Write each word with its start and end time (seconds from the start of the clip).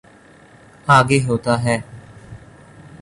آگے 0.87 1.19
ہوتا 1.27 1.53
ہے۔ 1.63 1.77